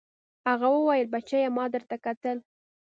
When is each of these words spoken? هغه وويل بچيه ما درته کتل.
هغه 0.49 0.67
وويل 0.75 1.07
بچيه 1.13 1.47
ما 1.57 1.65
درته 1.73 1.95
کتل. 2.05 2.37